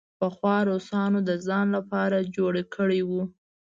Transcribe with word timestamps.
پخوا 0.19 0.57
روسانو 0.69 1.19
د 1.29 1.31
ځان 1.47 1.67
لپاره 1.77 2.17
جوړ 2.35 2.53
کړی 2.75 3.01
وو. 3.09 3.23